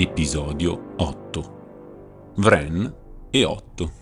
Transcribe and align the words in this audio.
Episodio 0.00 0.94
8 0.98 2.32
Vren 2.36 2.94
e 3.30 3.44
Otto 3.44 3.92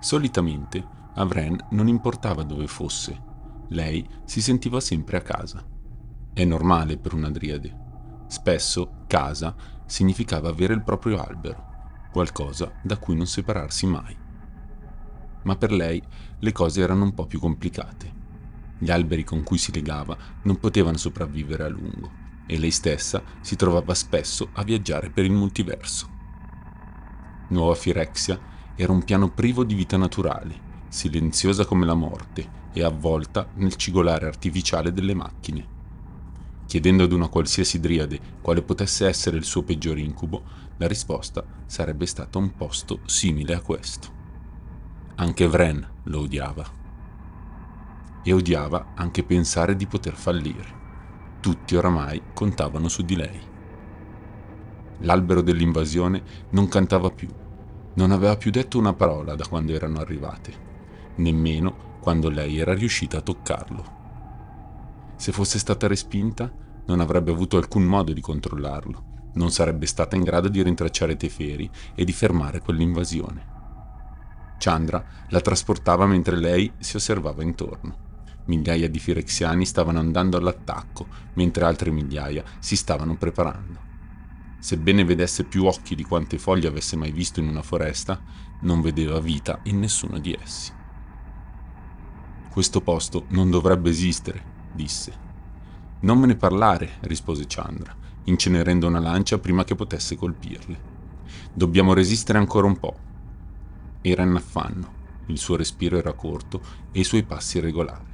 Solitamente 0.00 0.82
a 1.12 1.24
Vren 1.26 1.66
non 1.72 1.88
importava 1.88 2.42
dove 2.42 2.66
fosse, 2.66 3.22
lei 3.68 4.08
si 4.24 4.40
sentiva 4.40 4.80
sempre 4.80 5.18
a 5.18 5.20
casa. 5.20 5.62
È 6.32 6.42
normale 6.42 6.96
per 6.96 7.12
una 7.12 7.30
driade. 7.30 8.24
Spesso 8.28 9.04
casa 9.06 9.54
significava 9.84 10.48
avere 10.48 10.72
il 10.72 10.82
proprio 10.82 11.22
albero, 11.22 12.08
qualcosa 12.10 12.72
da 12.82 12.96
cui 12.96 13.16
non 13.16 13.26
separarsi 13.26 13.86
mai. 13.86 14.16
Ma 15.42 15.54
per 15.56 15.70
lei 15.70 16.02
le 16.38 16.52
cose 16.52 16.80
erano 16.80 17.04
un 17.04 17.12
po' 17.12 17.26
più 17.26 17.38
complicate. 17.38 18.10
Gli 18.78 18.90
alberi 18.90 19.22
con 19.22 19.42
cui 19.42 19.58
si 19.58 19.70
legava 19.70 20.16
non 20.44 20.58
potevano 20.58 20.96
sopravvivere 20.96 21.64
a 21.64 21.68
lungo 21.68 22.23
e 22.46 22.58
lei 22.58 22.70
stessa 22.70 23.22
si 23.40 23.56
trovava 23.56 23.94
spesso 23.94 24.50
a 24.52 24.62
viaggiare 24.62 25.10
per 25.10 25.24
il 25.24 25.32
multiverso. 25.32 26.08
Nuova 27.48 27.74
Firexia 27.74 28.38
era 28.74 28.92
un 28.92 29.04
piano 29.04 29.30
privo 29.30 29.64
di 29.64 29.74
vita 29.74 29.96
naturale, 29.96 30.72
silenziosa 30.88 31.64
come 31.64 31.86
la 31.86 31.94
morte 31.94 32.62
e 32.72 32.82
avvolta 32.82 33.48
nel 33.54 33.76
cigolare 33.76 34.26
artificiale 34.26 34.92
delle 34.92 35.14
macchine. 35.14 35.72
Chiedendo 36.66 37.04
ad 37.04 37.12
una 37.12 37.28
qualsiasi 37.28 37.78
driade 37.78 38.18
quale 38.40 38.62
potesse 38.62 39.06
essere 39.06 39.36
il 39.36 39.44
suo 39.44 39.62
peggior 39.62 39.98
incubo, 39.98 40.42
la 40.78 40.88
risposta 40.88 41.44
sarebbe 41.66 42.06
stata 42.06 42.38
un 42.38 42.54
posto 42.56 43.00
simile 43.04 43.54
a 43.54 43.60
questo. 43.60 44.12
Anche 45.16 45.46
Vren 45.46 45.86
lo 46.04 46.20
odiava. 46.20 46.82
E 48.24 48.32
odiava 48.32 48.92
anche 48.96 49.22
pensare 49.22 49.76
di 49.76 49.86
poter 49.86 50.14
fallire 50.14 50.82
tutti 51.44 51.76
oramai 51.76 52.22
contavano 52.32 52.88
su 52.88 53.02
di 53.02 53.16
lei. 53.16 53.38
L'albero 55.00 55.42
dell'invasione 55.42 56.22
non 56.52 56.68
cantava 56.68 57.10
più, 57.10 57.28
non 57.96 58.12
aveva 58.12 58.38
più 58.38 58.50
detto 58.50 58.78
una 58.78 58.94
parola 58.94 59.34
da 59.34 59.44
quando 59.46 59.72
erano 59.72 59.98
arrivate, 59.98 60.54
nemmeno 61.16 61.98
quando 62.00 62.30
lei 62.30 62.58
era 62.58 62.72
riuscita 62.72 63.18
a 63.18 63.20
toccarlo. 63.20 63.84
Se 65.16 65.32
fosse 65.32 65.58
stata 65.58 65.86
respinta, 65.86 66.50
non 66.86 67.00
avrebbe 67.00 67.32
avuto 67.32 67.58
alcun 67.58 67.82
modo 67.82 68.14
di 68.14 68.22
controllarlo, 68.22 69.04
non 69.34 69.50
sarebbe 69.50 69.84
stata 69.84 70.16
in 70.16 70.22
grado 70.22 70.48
di 70.48 70.62
rintracciare 70.62 71.14
Teferi 71.14 71.68
e 71.94 72.06
di 72.06 72.12
fermare 72.12 72.62
quell'invasione. 72.62 73.52
Chandra 74.56 75.04
la 75.28 75.40
trasportava 75.42 76.06
mentre 76.06 76.36
lei 76.36 76.72
si 76.78 76.96
osservava 76.96 77.42
intorno. 77.42 78.03
Migliaia 78.46 78.90
di 78.90 78.98
firexiani 78.98 79.64
stavano 79.64 79.98
andando 79.98 80.36
all'attacco, 80.36 81.06
mentre 81.34 81.64
altre 81.64 81.90
migliaia 81.90 82.44
si 82.58 82.76
stavano 82.76 83.16
preparando. 83.16 83.80
Sebbene 84.58 85.04
vedesse 85.04 85.44
più 85.44 85.64
occhi 85.64 85.94
di 85.94 86.04
quante 86.04 86.38
foglie 86.38 86.68
avesse 86.68 86.96
mai 86.96 87.10
visto 87.10 87.40
in 87.40 87.48
una 87.48 87.62
foresta, 87.62 88.20
non 88.60 88.80
vedeva 88.80 89.18
vita 89.20 89.60
in 89.64 89.78
nessuno 89.78 90.18
di 90.18 90.36
essi. 90.38 90.72
Questo 92.50 92.80
posto 92.80 93.24
non 93.28 93.50
dovrebbe 93.50 93.90
esistere, 93.90 94.42
disse. 94.72 95.12
Non 96.00 96.18
me 96.18 96.26
ne 96.26 96.36
parlare, 96.36 96.92
rispose 97.00 97.44
Chandra, 97.46 97.96
incenerendo 98.24 98.86
una 98.86 99.00
lancia 99.00 99.38
prima 99.38 99.64
che 99.64 99.74
potesse 99.74 100.16
colpirle. 100.16 100.92
Dobbiamo 101.52 101.94
resistere 101.94 102.38
ancora 102.38 102.66
un 102.66 102.78
po'. 102.78 102.96
Era 104.02 104.22
in 104.22 104.34
affanno, 104.34 104.92
il 105.26 105.38
suo 105.38 105.56
respiro 105.56 105.96
era 105.96 106.12
corto 106.12 106.60
e 106.92 107.00
i 107.00 107.04
suoi 107.04 107.22
passi 107.22 107.58
irregolari. 107.58 108.13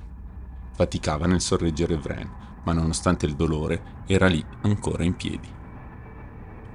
Faticava 0.73 1.27
nel 1.27 1.41
sorreggere 1.41 1.97
Vren, 1.97 2.31
ma 2.65 2.73
nonostante 2.73 3.27
il 3.27 3.35
dolore 3.35 4.03
era 4.07 4.27
lì 4.27 4.45
ancora 4.63 5.05
in 5.05 5.15
piedi. 5.15 5.49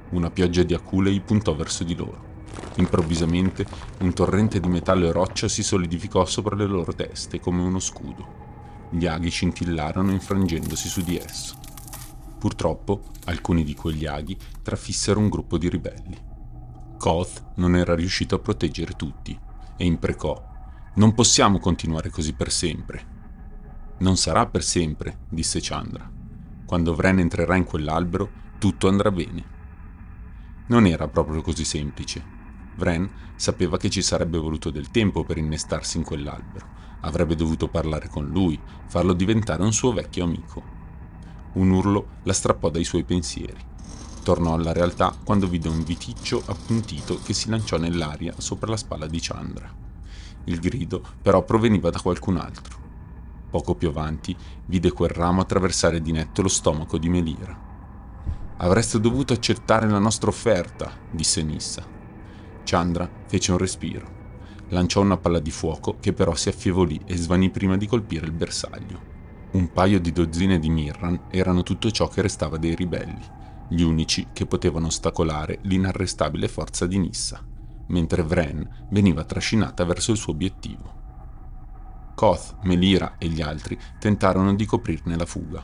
Una 0.09 0.29
pioggia 0.29 0.63
di 0.63 0.73
aculei 0.73 1.19
puntò 1.21 1.55
verso 1.55 1.83
di 1.83 1.95
loro. 1.95 2.33
Improvvisamente 2.75 3.65
un 3.99 4.13
torrente 4.13 4.59
di 4.59 4.67
metallo 4.67 5.07
e 5.07 5.11
roccia 5.11 5.47
si 5.47 5.63
solidificò 5.63 6.25
sopra 6.25 6.55
le 6.55 6.65
loro 6.65 6.93
teste 6.93 7.39
come 7.39 7.61
uno 7.61 7.79
scudo. 7.79 8.43
Gli 8.91 9.07
aghi 9.07 9.29
scintillarono 9.29 10.11
infrangendosi 10.11 10.87
su 10.87 11.01
di 11.01 11.17
esso. 11.17 11.55
Purtroppo 12.37 13.01
alcuni 13.25 13.63
di 13.63 13.73
quegli 13.73 14.05
aghi 14.05 14.37
trafissero 14.61 15.19
un 15.19 15.29
gruppo 15.29 15.57
di 15.57 15.69
ribelli. 15.69 16.17
Koth 16.97 17.53
non 17.55 17.75
era 17.75 17.95
riuscito 17.95 18.35
a 18.35 18.39
proteggere 18.39 18.93
tutti 18.93 19.37
e 19.77 19.85
imprecò: 19.85 20.41
Non 20.95 21.13
possiamo 21.13 21.59
continuare 21.59 22.09
così 22.09 22.33
per 22.33 22.51
sempre. 22.51 23.14
Non 23.97 24.17
sarà 24.17 24.45
per 24.45 24.61
sempre, 24.61 25.19
disse 25.29 25.59
Chandra. 25.61 26.11
Quando 26.65 26.93
Vren 26.93 27.19
entrerà 27.19 27.55
in 27.55 27.63
quell'albero, 27.63 28.29
tutto 28.57 28.89
andrà 28.89 29.09
bene. 29.09 29.53
Non 30.67 30.85
era 30.85 31.07
proprio 31.07 31.41
così 31.41 31.63
semplice. 31.63 32.21
Vren 32.75 33.09
sapeva 33.35 33.77
che 33.77 33.89
ci 33.89 34.01
sarebbe 34.01 34.37
voluto 34.37 34.69
del 34.69 34.91
tempo 34.91 35.23
per 35.23 35.37
innestarsi 35.37 35.95
in 35.97 36.03
quell'albero. 36.03 36.67
Avrebbe 37.01 37.35
dovuto 37.35 37.69
parlare 37.69 38.09
con 38.09 38.25
lui, 38.25 38.59
farlo 38.87 39.13
diventare 39.13 39.63
un 39.63 39.71
suo 39.71 39.93
vecchio 39.93 40.25
amico. 40.25 40.63
Un 41.53 41.69
urlo 41.69 42.07
la 42.23 42.33
strappò 42.33 42.69
dai 42.69 42.83
suoi 42.83 43.05
pensieri. 43.05 43.63
Tornò 44.23 44.55
alla 44.55 44.73
realtà 44.73 45.15
quando 45.23 45.47
vide 45.47 45.69
un 45.69 45.83
viticcio 45.83 46.43
appuntito 46.47 47.17
che 47.23 47.33
si 47.33 47.49
lanciò 47.49 47.77
nell'aria 47.77 48.33
sopra 48.39 48.71
la 48.71 48.77
spalla 48.77 49.07
di 49.07 49.19
Chandra. 49.21 49.73
Il 50.45 50.59
grido 50.59 51.01
però 51.21 51.43
proveniva 51.43 51.89
da 51.89 52.01
qualcun 52.01 52.37
altro. 52.37 52.84
Poco 53.55 53.73
più 53.75 53.87
avanti 53.87 54.35
vide 54.65 54.91
quel 54.91 55.11
ramo 55.11 55.39
attraversare 55.39 56.01
di 56.01 56.11
netto 56.11 56.41
lo 56.41 56.49
stomaco 56.49 56.97
di 56.97 57.07
Melira. 57.07 57.57
Avreste 58.57 58.99
dovuto 58.99 59.31
accettare 59.31 59.87
la 59.87 59.97
nostra 59.97 60.27
offerta, 60.27 60.91
disse 61.09 61.41
Nissa. 61.41 61.87
Chandra 62.65 63.09
fece 63.27 63.53
un 63.53 63.57
respiro. 63.57 64.07
Lanciò 64.71 64.99
una 64.99 65.15
palla 65.15 65.39
di 65.39 65.51
fuoco 65.51 65.95
che 66.01 66.11
però 66.11 66.35
si 66.35 66.49
affievolì 66.49 66.99
e 67.05 67.15
svanì 67.15 67.49
prima 67.49 67.77
di 67.77 67.87
colpire 67.87 68.25
il 68.25 68.33
bersaglio. 68.33 68.99
Un 69.51 69.71
paio 69.71 70.01
di 70.01 70.11
dozzine 70.11 70.59
di 70.59 70.69
Mirran 70.69 71.27
erano 71.29 71.63
tutto 71.63 71.89
ciò 71.91 72.09
che 72.09 72.21
restava 72.21 72.57
dei 72.57 72.75
ribelli, 72.75 73.25
gli 73.69 73.83
unici 73.83 74.27
che 74.33 74.45
potevano 74.45 74.87
ostacolare 74.87 75.59
l'inarrestabile 75.61 76.49
forza 76.49 76.85
di 76.87 76.97
Nissa, 76.97 77.41
mentre 77.87 78.21
Vren 78.21 78.87
veniva 78.89 79.23
trascinata 79.23 79.85
verso 79.85 80.11
il 80.11 80.17
suo 80.17 80.33
obiettivo. 80.33 81.03
Koth, 82.15 82.59
Melira 82.63 83.15
e 83.17 83.27
gli 83.27 83.41
altri 83.41 83.77
tentarono 83.99 84.55
di 84.55 84.65
coprirne 84.65 85.17
la 85.17 85.25
fuga. 85.25 85.63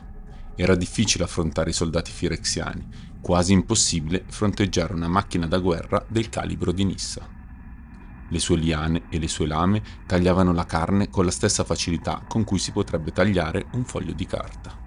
Era 0.54 0.76
difficile 0.76 1.24
affrontare 1.24 1.70
i 1.70 1.72
soldati 1.72 2.10
firexiani, 2.12 2.86
quasi 3.22 3.52
impossibile 3.52 4.24
fronteggiare 4.28 4.92
una 4.92 5.08
macchina 5.08 5.46
da 5.46 5.58
guerra 5.58 6.04
del 6.08 6.28
calibro 6.28 6.70
di 6.70 6.84
Nissa. 6.84 7.26
Le 8.28 8.38
sue 8.38 8.56
liane 8.56 9.04
e 9.08 9.18
le 9.18 9.28
sue 9.28 9.46
lame 9.46 9.82
tagliavano 10.06 10.52
la 10.52 10.66
carne 10.66 11.08
con 11.08 11.24
la 11.24 11.30
stessa 11.30 11.64
facilità 11.64 12.22
con 12.28 12.44
cui 12.44 12.58
si 12.58 12.70
potrebbe 12.70 13.12
tagliare 13.12 13.66
un 13.72 13.84
foglio 13.84 14.12
di 14.12 14.26
carta. 14.26 14.81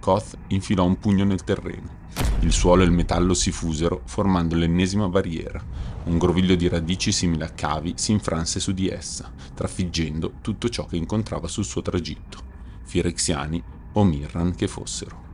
Koth 0.00 0.36
infilò 0.48 0.84
un 0.84 0.98
pugno 0.98 1.24
nel 1.24 1.44
terreno. 1.44 1.96
Il 2.40 2.52
suolo 2.52 2.82
e 2.82 2.86
il 2.86 2.92
metallo 2.92 3.34
si 3.34 3.50
fusero, 3.50 4.02
formando 4.04 4.54
l'ennesima 4.54 5.08
barriera. 5.08 5.62
Un 6.04 6.18
groviglio 6.18 6.54
di 6.54 6.68
radici 6.68 7.12
simile 7.12 7.44
a 7.44 7.50
cavi 7.50 7.94
si 7.96 8.12
infranse 8.12 8.60
su 8.60 8.72
di 8.72 8.88
essa, 8.88 9.30
trafiggendo 9.54 10.34
tutto 10.40 10.68
ciò 10.68 10.86
che 10.86 10.96
incontrava 10.96 11.48
sul 11.48 11.64
suo 11.64 11.82
tragitto, 11.82 12.38
firexiani 12.84 13.62
o 13.92 14.04
mirran 14.04 14.54
che 14.54 14.68
fossero. 14.68 15.26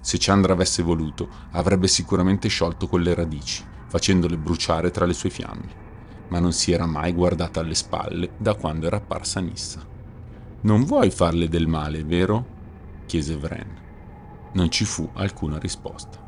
Se 0.00 0.16
Chandra 0.18 0.54
avesse 0.54 0.82
voluto, 0.82 1.28
avrebbe 1.50 1.86
sicuramente 1.86 2.48
sciolto 2.48 2.86
quelle 2.86 3.14
radici, 3.14 3.62
facendole 3.86 4.36
bruciare 4.38 4.90
tra 4.90 5.04
le 5.04 5.12
sue 5.12 5.30
fiamme, 5.30 5.86
ma 6.28 6.38
non 6.38 6.52
si 6.52 6.72
era 6.72 6.86
mai 6.86 7.12
guardata 7.12 7.60
alle 7.60 7.74
spalle 7.74 8.30
da 8.38 8.54
quando 8.54 8.86
era 8.86 8.96
apparsa 8.96 9.40
Nissa. 9.40 9.84
Non 10.62 10.84
vuoi 10.84 11.10
farle 11.10 11.48
del 11.48 11.66
male, 11.66 12.02
vero? 12.04 12.56
Chiese 13.08 13.36
Vren. 13.36 13.86
Non 14.52 14.70
ci 14.70 14.84
fu 14.84 15.08
alcuna 15.14 15.58
risposta. 15.58 16.26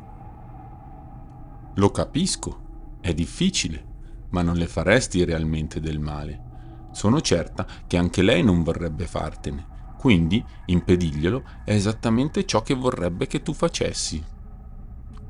Lo 1.75 1.91
capisco, 1.91 2.97
è 2.99 3.13
difficile, 3.13 3.85
ma 4.31 4.41
non 4.41 4.55
le 4.55 4.67
faresti 4.67 5.23
realmente 5.23 5.79
del 5.79 5.99
male. 5.99 6.89
Sono 6.91 7.21
certa 7.21 7.65
che 7.87 7.97
anche 7.97 8.21
lei 8.23 8.43
non 8.43 8.63
vorrebbe 8.63 9.05
fartene, 9.05 9.93
quindi 9.97 10.43
impediglielo 10.65 11.43
è 11.63 11.73
esattamente 11.73 12.45
ciò 12.45 12.63
che 12.63 12.73
vorrebbe 12.73 13.27
che 13.27 13.41
tu 13.41 13.53
facessi. 13.53 14.21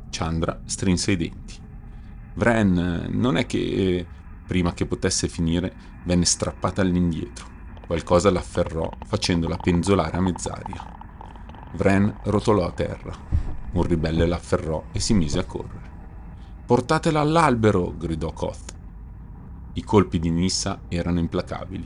Chandra 0.10 0.62
strinse 0.66 1.12
i 1.12 1.18
denti. 1.18 1.56
Vren 2.36 3.08
non 3.10 3.36
è 3.36 3.46
che, 3.46 4.08
prima 4.48 4.74
che 4.74 4.86
potesse 4.86 5.28
finire, 5.28 5.76
venne 6.06 6.26
strappata 6.26 6.82
all'indietro. 6.82 7.50
Qualcosa 7.86 8.32
l'afferrò 8.32 8.90
facendola 9.06 9.58
penzolare 9.58 10.16
a 10.16 10.22
mezz'aria. 10.22 11.01
Vren 11.74 12.14
rotolò 12.24 12.66
a 12.66 12.72
terra. 12.72 13.14
Un 13.72 13.84
ribelle 13.84 14.26
l'afferrò 14.26 14.84
e 14.92 15.00
si 15.00 15.14
mise 15.14 15.40
a 15.40 15.46
correre. 15.46 15.90
Portatela 16.66 17.22
all'albero! 17.22 17.94
gridò 17.98 18.32
Koth. 18.34 18.74
I 19.74 19.84
colpi 19.84 20.20
di 20.20 20.30
Nissa 20.30 20.82
erano 20.90 21.20
implacabili. 21.20 21.86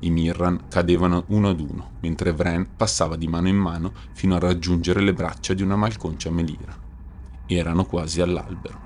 I 0.00 0.10
Mirran 0.10 0.68
cadevano 0.68 1.24
uno 1.28 1.50
ad 1.50 1.60
uno, 1.60 1.90
mentre 2.00 2.32
Vren 2.32 2.76
passava 2.76 3.16
di 3.16 3.28
mano 3.28 3.48
in 3.48 3.56
mano 3.56 3.92
fino 4.12 4.34
a 4.34 4.38
raggiungere 4.38 5.00
le 5.00 5.12
braccia 5.12 5.52
di 5.52 5.62
una 5.62 5.76
malconcia 5.76 6.30
Melira. 6.30 6.74
Erano 7.46 7.84
quasi 7.84 8.22
all'albero. 8.22 8.80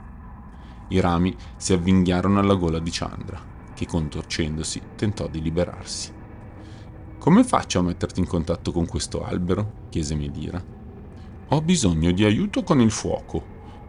I 0.89 0.99
rami 0.99 1.37
si 1.57 1.73
avvinghiarono 1.73 2.41
alla 2.41 2.55
gola 2.55 2.81
di 2.81 2.91
Chandra, 2.93 3.41
che 3.73 3.87
contorcendosi 3.87 4.83
tentò 4.97 5.29
di 5.29 5.41
liberarsi. 5.41 6.19
Come 7.21 7.45
faccio 7.45 7.81
a 7.81 7.83
metterti 7.83 8.21
in 8.21 8.27
contatto 8.27 8.73
con 8.73 8.87
questo 8.87 9.23
albero? 9.23 9.89
chiese 9.91 10.15
Medira. 10.15 10.65
Ho 11.49 11.61
bisogno 11.61 12.13
di 12.13 12.25
aiuto 12.25 12.63
con 12.63 12.81
il 12.81 12.91
fuoco. 12.91 13.45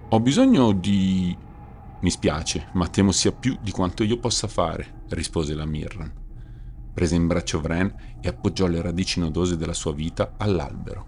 Ho 0.09 0.19
bisogno 0.19 0.73
di... 0.73 1.33
Mi 2.01 2.09
spiace, 2.09 2.67
ma 2.73 2.89
temo 2.89 3.13
sia 3.13 3.31
più 3.31 3.57
di 3.61 3.71
quanto 3.71 4.03
io 4.03 4.17
possa 4.17 4.49
fare, 4.49 5.03
rispose 5.07 5.53
la 5.53 5.63
Mirran. 5.63 6.11
Prese 6.93 7.15
in 7.15 7.27
braccio 7.27 7.61
Vren 7.61 8.17
e 8.19 8.27
appoggiò 8.27 8.67
le 8.67 8.81
radici 8.81 9.21
nodose 9.21 9.55
della 9.55 9.73
sua 9.73 9.93
vita 9.93 10.33
all'albero. 10.35 11.05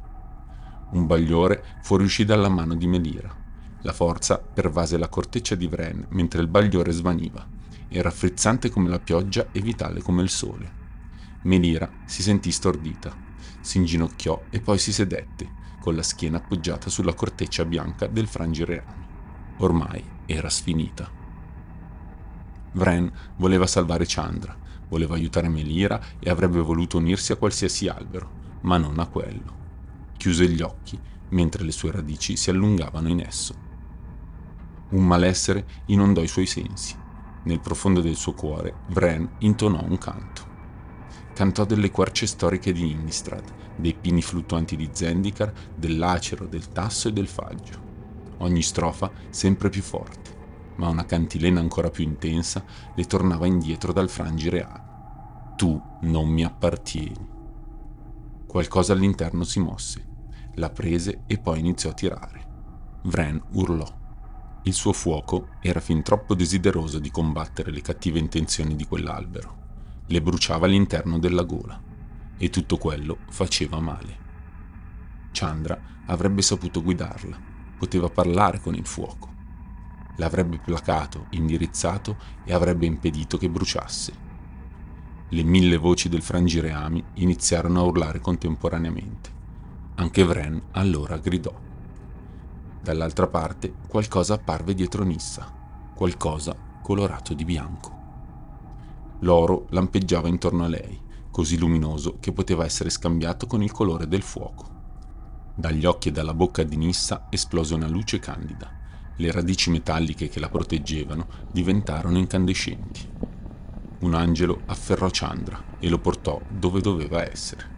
Un 0.92 1.06
bagliore 1.06 1.62
fuoriuscì 1.82 2.24
dalla 2.24 2.48
mano 2.48 2.76
di 2.76 2.88
Melira. 2.88 3.36
La 3.82 3.92
forza 3.92 4.38
pervase 4.38 4.98
la 4.98 5.10
corteccia 5.10 5.56
di 5.56 5.68
Vren 5.68 6.06
mentre 6.12 6.40
il 6.40 6.48
bagliore 6.48 6.94
svaniva. 6.94 7.46
Era 7.90 8.12
frizzante 8.12 8.70
come 8.70 8.88
la 8.88 9.00
pioggia 9.00 9.48
e 9.52 9.60
vitale 9.60 10.02
come 10.02 10.22
il 10.22 10.30
sole. 10.30 10.83
Melira 11.44 11.90
si 12.06 12.22
sentì 12.22 12.52
stordita, 12.52 13.16
si 13.60 13.78
inginocchiò 13.78 14.44
e 14.50 14.60
poi 14.60 14.78
si 14.78 14.94
sedette, 14.94 15.62
con 15.80 15.96
la 15.96 16.04
schiena 16.04 16.38
appoggiata 16.38 16.90
sulla 16.90 17.14
corteccia 17.14 17.66
bianca 17.66 18.08
del 18.08 18.28
frangireame. 18.28 19.02
Ormai 19.58 20.04
era 20.26 20.50
sfinita. 20.50 21.10
Vren 22.74 23.12
voleva 23.36 23.68
salvare 23.68 24.06
Chandra, 24.08 24.58
voleva 24.88 25.16
aiutare 25.16 25.50
Melira 25.50 26.02
e 26.20 26.30
avrebbe 26.30 26.60
voluto 26.60 26.98
unirsi 26.98 27.32
a 27.32 27.36
qualsiasi 27.36 27.88
albero, 27.88 28.60
ma 28.62 28.78
non 28.78 29.00
a 29.00 29.08
quello. 29.08 29.62
Chiuse 30.18 30.48
gli 30.48 30.62
occhi 30.62 30.98
mentre 31.30 31.64
le 31.64 31.72
sue 31.72 31.92
radici 31.92 32.38
si 32.38 32.50
allungavano 32.50 33.10
in 33.10 33.20
esso. 33.20 33.56
Un 34.90 35.06
malessere 35.06 35.66
inondò 35.88 36.22
i 36.22 36.28
suoi 36.28 36.46
sensi. 36.46 36.96
Nel 37.44 37.60
profondo 37.60 38.00
del 38.00 38.16
suo 38.16 38.34
cuore, 38.34 38.74
Vren 38.88 39.28
intonò 39.40 39.84
un 39.84 39.98
canto. 39.98 40.43
Cantò 41.34 41.66
delle 41.66 41.90
querce 41.90 42.28
storiche 42.28 42.72
di 42.72 42.92
Innistrad, 42.92 43.44
dei 43.76 43.96
pini 43.96 44.22
fluttuanti 44.22 44.76
di 44.76 44.90
Zendikar, 44.92 45.52
dell'acero, 45.76 46.46
del 46.46 46.70
tasso 46.70 47.08
e 47.08 47.12
del 47.12 47.28
faggio. 47.28 47.92
Ogni 48.38 48.62
strofa 48.62 49.12
sempre 49.32 49.70
più 49.70 49.82
forte, 49.82 50.36
ma 50.76 50.90
una 50.90 51.06
cantilena 51.06 51.60
ancora 51.60 51.90
più 51.90 52.04
intensa 52.04 52.64
le 52.94 53.04
tornava 53.06 53.48
indietro 53.48 53.92
dal 53.92 54.10
frangire 54.10 54.64
A. 54.64 55.54
Tu 55.56 55.82
non 56.02 56.30
mi 56.30 56.44
appartieni. 56.44 57.28
Qualcosa 58.46 58.94
all'interno 58.94 59.44
si 59.44 59.60
mosse, 59.60 60.06
la 60.56 60.70
prese 60.70 61.24
e 61.26 61.40
poi 61.40 61.60
iniziò 61.60 61.90
a 61.90 61.94
tirare. 61.94 62.46
Vren 63.06 63.42
urlò. 63.54 64.02
Il 64.66 64.74
suo 64.74 64.94
fuoco 64.94 65.48
era 65.62 65.80
fin 65.80 66.04
troppo 66.04 66.36
desideroso 66.36 67.00
di 67.00 67.10
combattere 67.10 67.72
le 67.72 67.82
cattive 67.82 68.20
intenzioni 68.20 68.76
di 68.76 68.86
quell'albero. 68.86 69.63
Le 70.14 70.22
bruciava 70.22 70.68
all'interno 70.68 71.18
della 71.18 71.42
gola 71.42 71.82
e 72.38 72.52
tutto 72.52 72.78
quello 72.78 73.18
faceva 73.30 73.80
male. 73.80 74.18
Chandra 75.32 75.76
avrebbe 76.06 76.44
saputo 76.44 76.84
guidarla, 76.84 77.36
poteva 77.80 78.10
parlare 78.10 78.60
con 78.60 78.76
il 78.76 78.86
fuoco. 78.86 79.34
L'avrebbe 80.18 80.60
placato, 80.60 81.26
indirizzato 81.32 82.18
e 82.44 82.54
avrebbe 82.54 82.86
impedito 82.86 83.40
che 83.40 83.50
bruciasse. 83.50 84.14
Le 85.30 85.44
mille 85.44 85.78
voci 85.78 86.10
del 86.10 86.22
frangireami 86.22 87.04
iniziarono 87.16 87.80
a 87.80 87.84
urlare 87.86 88.20
contemporaneamente. 88.20 89.32
Anche 89.96 90.24
Vren 90.24 90.62
allora 90.74 91.18
gridò. 91.18 91.60
Dall'altra 92.84 93.26
parte 93.26 93.74
qualcosa 93.88 94.36
apparve 94.36 94.76
dietro 94.76 95.04
Nissa, 95.04 95.52
qualcosa 95.96 96.56
colorato 96.84 97.34
di 97.34 97.46
bianco. 97.46 98.03
L'oro 99.24 99.68
lampeggiava 99.70 100.28
intorno 100.28 100.66
a 100.66 100.68
lei, 100.68 101.00
così 101.32 101.58
luminoso 101.58 102.18
che 102.20 102.34
poteva 102.34 102.66
essere 102.66 102.90
scambiato 102.90 103.48
con 103.48 103.64
il 103.64 103.72
colore 103.72 104.06
del 104.06 104.22
fuoco. 104.22 104.72
Dagli 105.56 105.86
occhi 105.86 106.10
e 106.10 106.12
dalla 106.12 106.34
bocca 106.34 106.64
di 106.64 106.76
Nissa 106.76 107.28
esplose 107.30 107.74
una 107.74 107.88
luce 107.88 108.20
candida. 108.20 108.70
Le 109.16 109.32
radici 109.32 109.70
metalliche 109.70 110.28
che 110.28 110.42
la 110.42 110.50
proteggevano 110.50 111.28
diventarono 111.52 112.18
incandescenti. 112.18 113.10
Un 114.00 114.14
angelo 114.14 114.62
afferrò 114.66 115.08
Chandra 115.10 115.78
e 115.80 115.88
lo 115.88 116.00
portò 116.00 116.42
dove 116.50 116.82
doveva 116.82 117.24
essere. 117.24 117.72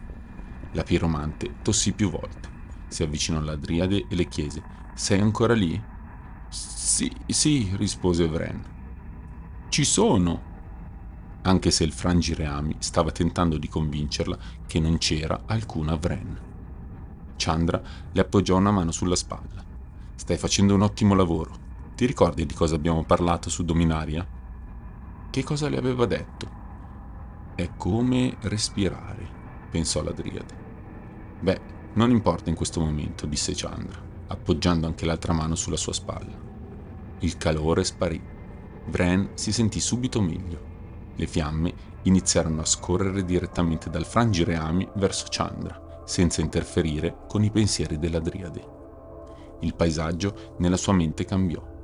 La 0.72 0.82
piromante 0.82 1.56
tossì 1.62 1.92
più 1.92 2.10
volte. 2.10 2.48
Si 2.88 3.04
avvicinò 3.04 3.38
alla 3.38 3.54
Driade 3.54 4.06
e 4.08 4.14
le 4.16 4.26
chiese: 4.26 4.62
Sei 4.94 5.20
ancora 5.20 5.54
lì? 5.54 5.80
Sì, 6.48 7.12
sì, 7.26 7.72
rispose 7.76 8.26
Vren. 8.26 8.64
Ci 9.68 9.84
sono, 9.84 10.54
anche 11.46 11.70
se 11.70 11.84
il 11.84 11.92
frangireami 11.92 12.76
stava 12.80 13.12
tentando 13.12 13.56
di 13.56 13.68
convincerla 13.68 14.36
che 14.66 14.80
non 14.80 14.98
c'era 14.98 15.42
alcuna 15.46 15.94
Vren. 15.94 16.40
Chandra 17.36 17.80
le 18.10 18.20
appoggiò 18.20 18.56
una 18.56 18.72
mano 18.72 18.90
sulla 18.90 19.14
spalla. 19.14 19.64
Stai 20.16 20.36
facendo 20.38 20.74
un 20.74 20.82
ottimo 20.82 21.14
lavoro. 21.14 21.64
Ti 21.94 22.04
ricordi 22.04 22.44
di 22.46 22.54
cosa 22.54 22.74
abbiamo 22.74 23.04
parlato 23.04 23.48
su 23.48 23.64
Dominaria? 23.64 24.26
Che 25.30 25.44
cosa 25.44 25.68
le 25.68 25.76
aveva 25.76 26.04
detto? 26.04 26.64
È 27.54 27.70
come 27.76 28.36
respirare, 28.40 29.28
pensò 29.70 30.02
la 30.02 30.10
Driade. 30.10 30.64
Beh, 31.40 31.60
non 31.94 32.10
importa 32.10 32.50
in 32.50 32.56
questo 32.56 32.80
momento, 32.80 33.24
disse 33.24 33.52
Chandra, 33.54 34.00
appoggiando 34.26 34.88
anche 34.88 35.06
l'altra 35.06 35.32
mano 35.32 35.54
sulla 35.54 35.76
sua 35.76 35.92
spalla. 35.92 36.36
Il 37.20 37.36
calore 37.36 37.84
sparì. 37.84 38.20
Vren 38.86 39.30
si 39.34 39.52
sentì 39.52 39.78
subito 39.78 40.20
meglio. 40.20 40.74
Le 41.16 41.26
fiamme 41.26 41.72
iniziarono 42.02 42.60
a 42.60 42.66
scorrere 42.66 43.24
direttamente 43.24 43.90
dal 43.90 44.04
frangireami 44.04 44.88
verso 44.96 45.26
Chandra, 45.28 46.02
senza 46.04 46.40
interferire 46.40 47.24
con 47.26 47.42
i 47.42 47.50
pensieri 47.50 47.98
della 47.98 48.20
Driade. 48.20 48.74
Il 49.60 49.74
paesaggio 49.74 50.54
nella 50.58 50.76
sua 50.76 50.92
mente 50.92 51.24
cambiò. 51.24 51.74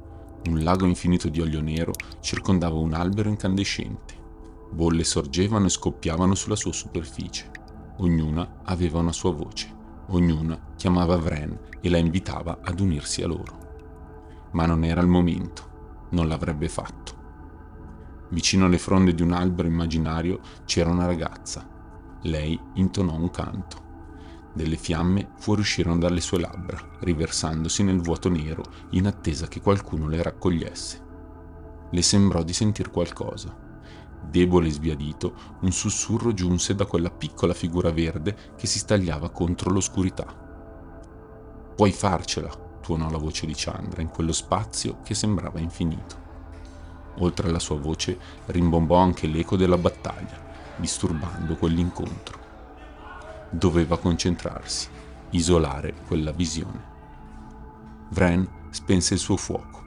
Un 0.44 0.62
lago 0.62 0.84
infinito 0.84 1.28
di 1.28 1.40
olio 1.40 1.62
nero 1.62 1.92
circondava 2.20 2.76
un 2.76 2.92
albero 2.92 3.30
incandescente. 3.30 4.20
Bolle 4.70 5.04
sorgevano 5.04 5.66
e 5.66 5.70
scoppiavano 5.70 6.34
sulla 6.34 6.56
sua 6.56 6.72
superficie. 6.72 7.50
Ognuna 7.98 8.60
aveva 8.64 8.98
una 8.98 9.12
sua 9.12 9.32
voce. 9.32 9.80
Ognuna 10.08 10.74
chiamava 10.76 11.16
Vren 11.16 11.58
e 11.80 11.88
la 11.88 11.98
invitava 11.98 12.58
ad 12.62 12.80
unirsi 12.80 13.22
a 13.22 13.26
loro. 13.26 13.58
Ma 14.52 14.66
non 14.66 14.84
era 14.84 15.00
il 15.00 15.08
momento. 15.08 15.70
Non 16.10 16.28
l'avrebbe 16.28 16.68
fatto. 16.68 17.11
Vicino 18.32 18.64
alle 18.64 18.78
fronde 18.78 19.14
di 19.14 19.20
un 19.20 19.32
albero 19.32 19.68
immaginario 19.68 20.40
c'era 20.64 20.88
una 20.88 21.04
ragazza. 21.04 21.68
Lei 22.22 22.58
intonò 22.74 23.14
un 23.14 23.30
canto. 23.30 23.90
Delle 24.54 24.76
fiamme 24.76 25.32
fuoriuscirono 25.36 25.98
dalle 25.98 26.22
sue 26.22 26.40
labbra, 26.40 26.78
riversandosi 27.00 27.82
nel 27.82 28.00
vuoto 28.00 28.30
nero 28.30 28.62
in 28.92 29.06
attesa 29.06 29.48
che 29.48 29.60
qualcuno 29.60 30.08
le 30.08 30.22
raccogliesse. 30.22 31.10
Le 31.90 32.02
sembrò 32.02 32.42
di 32.42 32.54
sentir 32.54 32.90
qualcosa. 32.90 33.54
Debole 34.24 34.68
e 34.68 34.72
sbiadito, 34.72 35.34
un 35.60 35.72
sussurro 35.72 36.32
giunse 36.32 36.74
da 36.74 36.86
quella 36.86 37.10
piccola 37.10 37.52
figura 37.52 37.90
verde 37.90 38.34
che 38.56 38.66
si 38.66 38.78
stagliava 38.78 39.28
contro 39.28 39.70
l'oscurità. 39.70 40.24
Puoi 41.76 41.92
farcela, 41.92 42.48
tuonò 42.80 43.10
la 43.10 43.18
voce 43.18 43.44
di 43.44 43.52
Chandra 43.54 44.00
in 44.00 44.08
quello 44.08 44.32
spazio 44.32 45.00
che 45.02 45.12
sembrava 45.12 45.60
infinito. 45.60 46.21
Oltre 47.18 47.48
alla 47.48 47.58
sua 47.58 47.78
voce 47.78 48.18
rimbombò 48.46 48.96
anche 48.96 49.26
l'eco 49.26 49.56
della 49.56 49.76
battaglia, 49.76 50.40
disturbando 50.76 51.56
quell'incontro. 51.56 52.40
Doveva 53.50 53.98
concentrarsi, 53.98 54.88
isolare 55.30 55.94
quella 56.06 56.32
visione. 56.32 56.90
Vren 58.10 58.48
spense 58.70 59.14
il 59.14 59.20
suo 59.20 59.36
fuoco. 59.36 59.80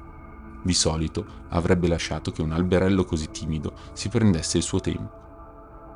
Di 0.64 0.74
solito 0.74 1.44
avrebbe 1.50 1.88
lasciato 1.88 2.32
che 2.32 2.42
un 2.42 2.52
alberello 2.52 3.06
così 3.06 3.30
timido 3.30 3.74
si 3.94 4.10
prendesse 4.10 4.58
il 4.58 4.64
suo 4.64 4.80
tempo. 4.80 5.24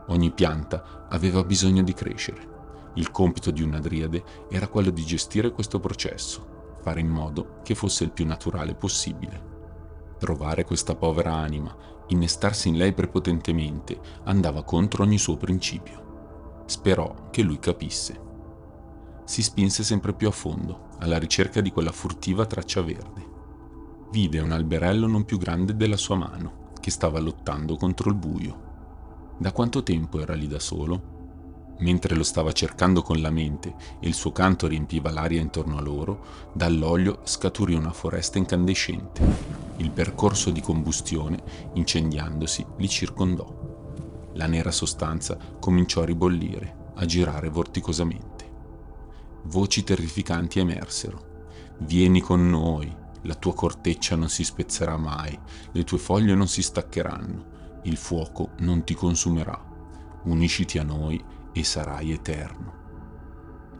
Ogni 0.07 0.31
pianta 0.31 1.05
aveva 1.09 1.43
bisogno 1.43 1.83
di 1.83 1.93
crescere. 1.93 2.57
Il 2.95 3.11
compito 3.11 3.51
di 3.51 3.61
una 3.61 3.79
driade 3.79 4.23
era 4.49 4.67
quello 4.67 4.89
di 4.89 5.05
gestire 5.05 5.51
questo 5.51 5.79
processo, 5.79 6.75
fare 6.81 6.99
in 6.99 7.07
modo 7.07 7.59
che 7.63 7.75
fosse 7.75 8.03
il 8.03 8.11
più 8.11 8.25
naturale 8.25 8.73
possibile. 8.73 9.48
Trovare 10.19 10.65
questa 10.65 10.95
povera 10.95 11.33
anima, 11.33 11.73
innestarsi 12.07 12.67
in 12.67 12.75
lei 12.75 12.91
prepotentemente, 12.93 13.99
andava 14.25 14.63
contro 14.63 15.03
ogni 15.03 15.17
suo 15.17 15.37
principio. 15.37 16.63
Sperò 16.65 17.29
che 17.31 17.41
lui 17.41 17.57
capisse. 17.57 18.27
Si 19.23 19.41
spinse 19.41 19.83
sempre 19.83 20.13
più 20.13 20.27
a 20.27 20.31
fondo, 20.31 20.89
alla 20.99 21.17
ricerca 21.17 21.61
di 21.61 21.71
quella 21.71 21.93
furtiva 21.93 22.45
traccia 22.45 22.81
verde. 22.81 23.27
Vide 24.11 24.39
un 24.39 24.51
alberello 24.51 25.07
non 25.07 25.23
più 25.23 25.37
grande 25.37 25.75
della 25.75 25.97
sua 25.97 26.15
mano, 26.15 26.71
che 26.79 26.91
stava 26.91 27.19
lottando 27.19 27.77
contro 27.77 28.09
il 28.09 28.15
buio. 28.15 28.67
Da 29.37 29.53
quanto 29.53 29.83
tempo 29.83 30.19
era 30.19 30.33
lì 30.33 30.47
da 30.47 30.59
solo? 30.59 31.18
Mentre 31.79 32.15
lo 32.15 32.23
stava 32.23 32.51
cercando 32.51 33.01
con 33.01 33.21
la 33.21 33.29
mente 33.29 33.73
e 33.99 34.07
il 34.07 34.13
suo 34.13 34.31
canto 34.31 34.67
riempiva 34.67 35.11
l'aria 35.11 35.39
intorno 35.39 35.77
a 35.77 35.81
loro, 35.81 36.25
dall'olio 36.53 37.21
scaturì 37.23 37.73
una 37.73 37.93
foresta 37.93 38.37
incandescente. 38.37 39.21
Il 39.77 39.91
percorso 39.91 40.49
di 40.49 40.59
combustione, 40.59 41.41
incendiandosi, 41.73 42.65
li 42.77 42.89
circondò. 42.89 44.31
La 44.33 44.45
nera 44.45 44.71
sostanza 44.71 45.37
cominciò 45.59 46.01
a 46.01 46.05
ribollire, 46.05 46.91
a 46.95 47.05
girare 47.05 47.49
vorticosamente. 47.49 48.47
Voci 49.43 49.83
terrificanti 49.85 50.59
emersero. 50.59 51.27
Vieni 51.79 52.19
con 52.19 52.49
noi, 52.49 52.93
la 53.21 53.35
tua 53.35 53.53
corteccia 53.53 54.17
non 54.17 54.27
si 54.27 54.43
spezzerà 54.43 54.97
mai, 54.97 55.37
le 55.71 55.83
tue 55.85 55.97
foglie 55.97 56.35
non 56.35 56.47
si 56.47 56.61
staccheranno, 56.61 57.45
il 57.83 57.95
fuoco 57.95 58.49
non 58.59 58.83
ti 58.83 58.93
consumerà. 58.93 59.67
Unisciti 60.23 60.77
a 60.77 60.83
noi 60.83 61.23
e 61.51 61.63
sarai 61.63 62.11
eterno. 62.11 62.77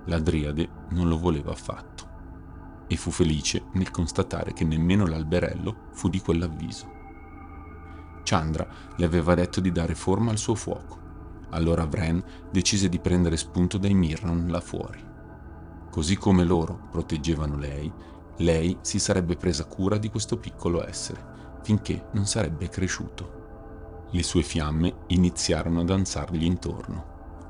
La 0.05 0.19
Driade 0.19 0.69
non 0.89 1.07
lo 1.07 1.17
voleva 1.17 1.51
affatto 1.51 2.07
e 2.87 2.95
fu 2.97 3.11
felice 3.11 3.65
nel 3.73 3.91
constatare 3.91 4.53
che 4.53 4.63
nemmeno 4.65 5.05
l'alberello 5.05 5.89
fu 5.91 6.09
di 6.09 6.19
quell'avviso. 6.19 6.97
Chandra 8.23 8.67
le 8.95 9.05
aveva 9.05 9.35
detto 9.35 9.59
di 9.61 9.71
dare 9.71 9.93
forma 9.93 10.31
al 10.31 10.37
suo 10.37 10.55
fuoco. 10.55 10.97
Allora 11.51 11.85
Vren 11.85 12.23
decise 12.51 12.89
di 12.89 12.99
prendere 12.99 13.37
spunto 13.37 13.77
dai 13.77 13.93
Mirran 13.93 14.47
là 14.47 14.59
fuori. 14.59 15.03
Così 15.89 16.15
come 16.17 16.43
loro 16.43 16.87
proteggevano 16.91 17.57
lei, 17.57 17.91
lei 18.37 18.77
si 18.81 18.99
sarebbe 18.99 19.35
presa 19.35 19.65
cura 19.65 19.97
di 19.97 20.09
questo 20.09 20.37
piccolo 20.37 20.87
essere, 20.87 21.59
finché 21.63 22.07
non 22.13 22.25
sarebbe 22.25 22.69
cresciuto. 22.69 24.07
Le 24.11 24.23
sue 24.23 24.41
fiamme 24.41 25.01
iniziarono 25.07 25.81
a 25.81 25.83
danzargli 25.83 26.43
intorno. 26.43 27.08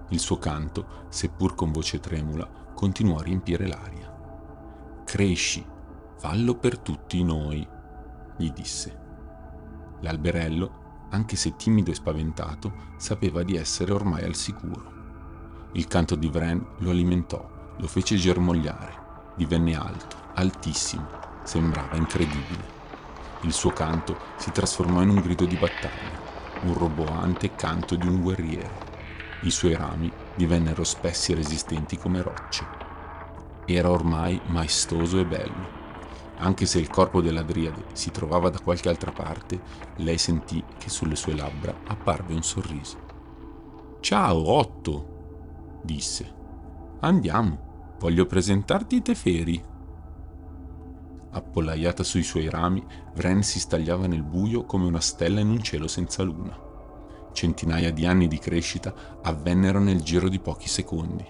Il 0.10 0.20
suo 0.20 0.38
canto, 0.38 1.06
seppur 1.10 1.54
con 1.54 1.72
voce 1.72 2.00
tremula, 2.00 2.48
continuò 2.74 3.18
a 3.18 3.24
riempire 3.24 3.68
l'aria. 3.68 4.12
Cresci, 5.06 5.66
fallo 6.18 6.56
per 6.56 6.80
tutti 6.80 7.24
noi, 7.24 7.68
gli 8.38 8.50
disse. 8.52 8.98
L'alberello, 10.02 11.08
anche 11.12 11.36
se 11.36 11.56
timido 11.56 11.92
e 11.92 11.96
spaventato, 11.96 12.74
sapeva 12.98 13.44
di 13.44 13.56
essere 13.56 13.92
ormai 13.92 14.24
al 14.24 14.36
sicuro. 14.36 14.98
Il 15.74 15.88
canto 15.88 16.16
di 16.16 16.28
Vren 16.28 16.66
lo 16.78 16.90
alimentò, 16.90 17.74
lo 17.78 17.88
fece 17.88 18.16
germogliare, 18.16 19.34
divenne 19.36 19.76
alto, 19.76 20.16
altissimo, 20.34 21.08
sembrava 21.44 21.96
incredibile. 21.96 22.78
Il 23.42 23.54
suo 23.54 23.70
canto 23.70 24.18
si 24.38 24.52
trasformò 24.52 25.02
in 25.02 25.10
un 25.10 25.22
grido 25.22 25.46
di 25.46 25.56
battaglia, 25.56 26.20
un 26.64 26.74
roboante 26.74 27.54
canto 27.54 27.96
di 27.96 28.08
un 28.08 28.22
guerriero. 28.22 28.89
I 29.42 29.52
suoi 29.52 29.74
rami 29.74 30.12
divennero 30.36 30.84
spessi 30.84 31.32
e 31.32 31.36
resistenti 31.36 31.98
come 31.98 32.22
rocce. 32.22 32.66
Era 33.66 33.90
ormai 33.90 34.40
maestoso 34.48 35.18
e 35.18 35.26
bello. 35.26 35.78
Anche 36.40 36.66
se 36.66 36.80
il 36.80 36.90
corpo 36.90 37.22
della 37.22 37.42
Driade 37.42 37.86
si 37.94 38.12
trovava 38.12 38.50
da 38.50 38.60
qualche 38.60 38.90
altra 38.90 39.12
parte, 39.12 39.62
lei 39.98 40.18
sentì 40.18 40.62
che 40.78 40.90
sulle 40.90 41.16
sue 41.16 41.36
labbra 41.36 41.74
apparve 41.88 42.34
un 42.34 42.44
sorriso. 42.44 42.98
Ciao, 44.02 44.46
Otto, 44.52 45.80
disse. 45.84 46.36
Andiamo, 47.00 47.96
voglio 47.98 48.26
presentarti 48.26 48.98
i 48.98 49.02
Teferi. 49.02 49.66
Appollaiata 51.32 52.04
sui 52.04 52.24
suoi 52.24 52.50
rami, 52.50 52.86
Vren 53.16 53.42
si 53.42 53.60
stagliava 53.60 54.06
nel 54.06 54.24
buio 54.24 54.66
come 54.66 54.86
una 54.86 55.00
stella 55.00 55.40
in 55.40 55.50
un 55.50 55.62
cielo 55.64 55.88
senza 55.88 56.24
luna 56.24 56.68
centinaia 57.32 57.92
di 57.92 58.06
anni 58.06 58.28
di 58.28 58.38
crescita 58.38 59.20
avvennero 59.22 59.80
nel 59.80 60.02
giro 60.02 60.30
di 60.30 60.40
pochi 60.40 60.68
secondi. 60.68 61.26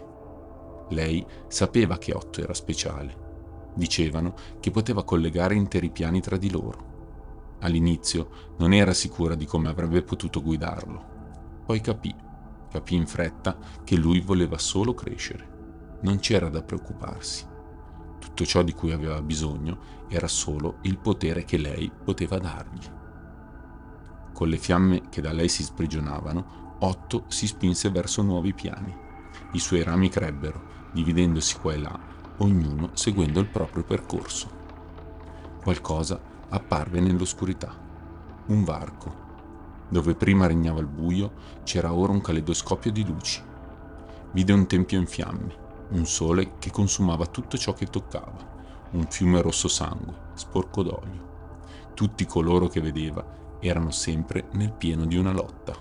Lei 0.90 1.26
sapeva 1.48 1.98
che 1.98 2.14
Otto 2.14 2.42
era 2.42 2.54
speciale. 2.54 3.28
Dicevano 3.76 4.34
che 4.60 4.72
poteva 4.72 5.04
collegare 5.04 5.56
interi 5.56 5.90
piani 5.90 6.20
tra 6.22 6.38
di 6.38 6.50
loro. 6.50 7.58
All'inizio 7.60 8.30
non 8.58 8.74
era 8.74 8.94
sicura 8.94 9.36
di 9.36 9.46
come 9.46 9.70
avrebbe 9.70 10.02
potuto 10.02 10.42
guidarlo. 10.42 11.18
Poi 11.66 11.82
capì, 11.82 12.14
capì 12.72 12.96
in 12.96 13.06
fretta 13.06 13.58
che 13.84 13.96
lui 13.96 14.22
voleva 14.22 14.58
solo 14.58 14.94
crescere. 14.94 15.98
Non 16.02 16.20
c'era 16.20 16.50
da 16.50 16.64
preoccuparsi. 16.64 17.46
Tutto 18.20 18.46
ciò 18.46 18.64
di 18.64 18.74
cui 18.74 18.92
aveva 18.92 19.22
bisogno 19.22 20.06
era 20.08 20.28
solo 20.28 20.78
il 20.84 20.98
potere 20.98 21.44
che 21.44 21.58
lei 21.58 21.92
poteva 22.04 22.38
dargli. 22.38 22.98
Con 24.40 24.48
le 24.48 24.58
fiamme 24.58 25.10
che 25.10 25.20
da 25.20 25.34
lei 25.34 25.50
si 25.50 25.64
sprigionavano, 25.64 26.78
Otto 26.80 27.26
si 27.28 27.46
spinse 27.46 27.90
verso 27.90 28.22
nuovi 28.22 28.54
piani. 28.54 28.96
I 29.52 29.60
suoi 29.60 29.84
rami 29.84 30.08
crebbero, 30.08 30.62
dividendosi 30.94 31.58
qua 31.58 31.74
e 31.74 31.78
là, 31.78 32.00
ognuno 32.38 32.92
seguendo 32.94 33.42
il 33.42 33.48
proprio 33.48 33.84
percorso. 33.84 34.50
Qualcosa 35.62 36.22
apparve 36.48 37.02
nell'oscurità. 37.02 37.78
Un 38.46 38.64
varco. 38.64 39.14
Dove 39.90 40.16
prima 40.16 40.48
regnava 40.48 40.80
il 40.80 40.88
buio, 40.88 41.34
c'era 41.66 41.92
ora 41.92 42.14
un 42.14 42.22
caleidoscopio 42.22 42.94
di 42.94 43.06
luci. 43.06 43.44
Vide 44.32 44.54
un 44.54 44.68
tempio 44.68 45.00
in 45.00 45.08
fiamme, 45.08 45.54
un 45.90 46.06
sole 46.06 46.54
che 46.60 46.72
consumava 46.72 47.26
tutto 47.26 47.58
ciò 47.58 47.74
che 47.74 47.88
toccava, 47.88 48.88
un 48.92 49.06
fiume 49.10 49.42
rosso 49.42 49.68
sangue, 49.68 50.14
sporco 50.36 50.82
d'olio. 50.82 51.28
Tutti 51.94 52.26
coloro 52.26 52.70
che 52.70 52.80
vedeva 52.80 53.39
erano 53.60 53.92
sempre 53.92 54.48
nel 54.54 54.72
pieno 54.72 55.06
di 55.06 55.18
una 55.18 55.32
lotta. 55.32 55.74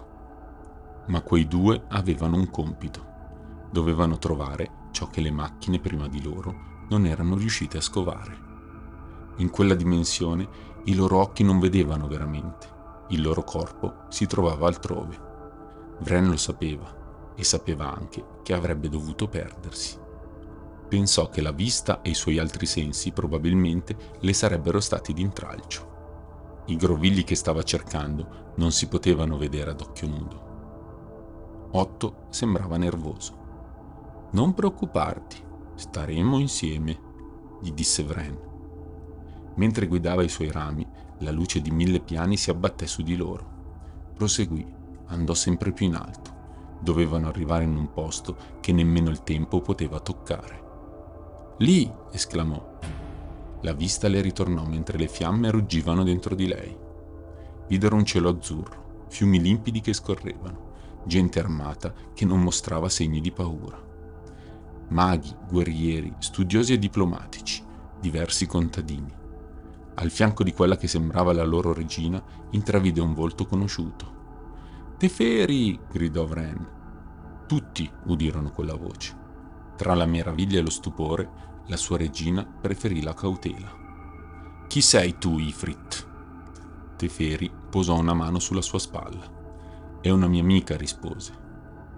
Ma 1.06 1.22
quei 1.22 1.46
due 1.46 1.84
avevano 1.88 2.36
un 2.36 2.50
compito. 2.50 3.06
Dovevano 3.70 4.18
trovare 4.18 4.70
ciò 4.90 5.08
che 5.08 5.20
le 5.20 5.30
macchine 5.30 5.78
prima 5.78 6.08
di 6.08 6.22
loro 6.22 6.86
non 6.88 7.06
erano 7.06 7.36
riuscite 7.36 7.78
a 7.78 7.82
scovare. 7.82 8.46
In 9.36 9.50
quella 9.50 9.74
dimensione 9.74 10.48
i 10.84 10.94
loro 10.94 11.18
occhi 11.18 11.44
non 11.44 11.58
vedevano 11.60 12.08
veramente, 12.08 12.66
il 13.08 13.22
loro 13.22 13.42
corpo 13.44 14.04
si 14.08 14.26
trovava 14.26 14.66
altrove. 14.66 15.26
Vren 16.00 16.28
lo 16.28 16.36
sapeva 16.36 17.32
e 17.34 17.44
sapeva 17.44 17.94
anche 17.94 18.24
che 18.42 18.52
avrebbe 18.52 18.88
dovuto 18.88 19.28
perdersi. 19.28 19.98
Pensò 20.88 21.28
che 21.28 21.42
la 21.42 21.52
vista 21.52 22.00
e 22.00 22.10
i 22.10 22.14
suoi 22.14 22.38
altri 22.38 22.66
sensi 22.66 23.12
probabilmente 23.12 24.16
le 24.20 24.32
sarebbero 24.32 24.80
stati 24.80 25.12
d'intralcio. 25.12 25.97
I 26.68 26.76
grovigli 26.76 27.24
che 27.24 27.34
stava 27.34 27.62
cercando 27.62 28.52
non 28.56 28.72
si 28.72 28.88
potevano 28.88 29.38
vedere 29.38 29.70
ad 29.70 29.80
occhio 29.80 30.06
nudo. 30.06 31.68
Otto 31.70 32.26
sembrava 32.28 32.76
nervoso. 32.76 34.28
Non 34.32 34.52
preoccuparti, 34.52 35.42
staremo 35.74 36.38
insieme, 36.38 36.98
gli 37.62 37.72
disse 37.72 38.04
Vren. 38.04 38.38
Mentre 39.54 39.86
guidava 39.86 40.22
i 40.22 40.28
suoi 40.28 40.50
rami, 40.50 40.86
la 41.20 41.30
luce 41.30 41.62
di 41.62 41.70
mille 41.70 42.00
piani 42.00 42.36
si 42.36 42.50
abbatté 42.50 42.86
su 42.86 43.00
di 43.02 43.16
loro. 43.16 43.56
Proseguì, 44.14 44.66
andò 45.06 45.32
sempre 45.32 45.72
più 45.72 45.86
in 45.86 45.94
alto. 45.94 46.36
Dovevano 46.80 47.28
arrivare 47.28 47.64
in 47.64 47.74
un 47.74 47.90
posto 47.94 48.36
che 48.60 48.72
nemmeno 48.72 49.08
il 49.08 49.22
tempo 49.22 49.62
poteva 49.62 50.00
toccare. 50.00 50.66
Lì! 51.58 51.90
esclamò. 52.12 52.67
La 53.62 53.72
vista 53.72 54.06
le 54.06 54.20
ritornò 54.20 54.64
mentre 54.64 54.98
le 54.98 55.08
fiamme 55.08 55.50
ruggivano 55.50 56.04
dentro 56.04 56.34
di 56.34 56.46
lei. 56.46 56.76
Videro 57.66 57.96
un 57.96 58.04
cielo 58.04 58.28
azzurro, 58.28 59.06
fiumi 59.08 59.40
limpidi 59.40 59.80
che 59.80 59.92
scorrevano, 59.92 61.02
gente 61.04 61.40
armata 61.40 61.92
che 62.14 62.24
non 62.24 62.40
mostrava 62.40 62.88
segni 62.88 63.20
di 63.20 63.32
paura. 63.32 63.86
Maghi, 64.90 65.34
guerrieri, 65.48 66.14
studiosi 66.18 66.72
e 66.72 66.78
diplomatici, 66.78 67.64
diversi 68.00 68.46
contadini. 68.46 69.12
Al 69.94 70.10
fianco 70.10 70.44
di 70.44 70.52
quella 70.52 70.76
che 70.76 70.86
sembrava 70.86 71.32
la 71.32 71.44
loro 71.44 71.72
regina 71.72 72.22
intravide 72.50 73.00
un 73.00 73.12
volto 73.12 73.44
conosciuto. 73.44 74.16
Teferi! 74.96 75.78
gridò 75.90 76.24
Vren. 76.24 76.76
Tutti 77.46 77.90
udirono 78.06 78.50
quella 78.50 78.76
voce. 78.76 79.16
Tra 79.76 79.94
la 79.94 80.06
meraviglia 80.06 80.60
e 80.60 80.62
lo 80.62 80.70
stupore, 80.70 81.30
la 81.68 81.76
sua 81.76 81.98
regina 81.98 82.44
preferì 82.46 83.02
la 83.02 83.12
cautela. 83.12 84.66
Chi 84.66 84.80
sei 84.80 85.18
tu, 85.18 85.38
Ifrit? 85.38 86.06
Teferi 86.96 87.50
posò 87.70 87.98
una 87.98 88.14
mano 88.14 88.38
sulla 88.38 88.62
sua 88.62 88.78
spalla. 88.78 89.36
È 90.00 90.08
una 90.08 90.28
mia 90.28 90.40
amica, 90.40 90.76
rispose. 90.76 91.32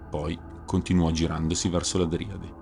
Poi 0.09 0.37
continuò 0.65 1.11
girandosi 1.11 1.69
verso 1.69 1.97
la 1.97 2.05
Driade. 2.05 2.53